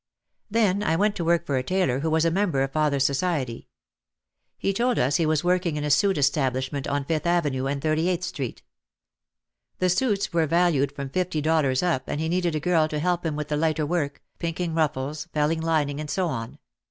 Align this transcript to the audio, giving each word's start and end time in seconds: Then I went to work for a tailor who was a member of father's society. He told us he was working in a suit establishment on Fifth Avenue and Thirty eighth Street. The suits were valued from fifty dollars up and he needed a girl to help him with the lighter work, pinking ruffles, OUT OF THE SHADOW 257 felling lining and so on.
Then 0.49 0.81
I 0.81 0.95
went 0.95 1.15
to 1.17 1.23
work 1.23 1.45
for 1.45 1.57
a 1.57 1.63
tailor 1.63 1.99
who 1.99 2.09
was 2.09 2.25
a 2.25 2.31
member 2.31 2.63
of 2.63 2.71
father's 2.71 3.05
society. 3.05 3.67
He 4.57 4.73
told 4.73 4.97
us 4.97 5.17
he 5.17 5.27
was 5.27 5.43
working 5.43 5.77
in 5.77 5.83
a 5.83 5.91
suit 5.91 6.17
establishment 6.17 6.87
on 6.87 7.05
Fifth 7.05 7.27
Avenue 7.27 7.67
and 7.67 7.79
Thirty 7.79 8.09
eighth 8.09 8.23
Street. 8.23 8.63
The 9.77 9.89
suits 9.89 10.33
were 10.33 10.47
valued 10.47 10.91
from 10.91 11.09
fifty 11.11 11.39
dollars 11.39 11.83
up 11.83 12.05
and 12.07 12.19
he 12.19 12.29
needed 12.29 12.55
a 12.55 12.59
girl 12.59 12.87
to 12.87 12.97
help 12.97 13.23
him 13.23 13.35
with 13.35 13.49
the 13.49 13.57
lighter 13.57 13.85
work, 13.85 14.23
pinking 14.39 14.73
ruffles, 14.73 15.25
OUT 15.25 15.27
OF 15.27 15.33
THE 15.33 15.39
SHADOW 15.57 15.61
257 15.61 15.61
felling 15.61 15.61
lining 15.61 15.99
and 15.99 16.09
so 16.09 16.25
on. 16.29 16.57